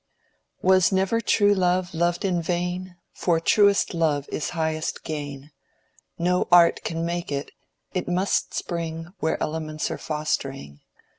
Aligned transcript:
Was 0.63 0.91
never 0.91 1.21
true 1.21 1.53
love 1.53 1.93
loved 1.93 2.25
in 2.25 2.41
vain, 2.41 2.95
For 3.13 3.39
truest 3.39 3.93
love 3.93 4.27
is 4.31 4.49
highest 4.57 5.03
gain. 5.03 5.51
No 6.17 6.47
art 6.51 6.83
can 6.83 7.05
make 7.05 7.31
it: 7.31 7.51
it 7.93 8.07
must 8.07 8.51
spring 8.55 9.13
Where 9.19 9.37
elements 9.39 9.91
are 9.91 9.99
fostering. 9.99 10.79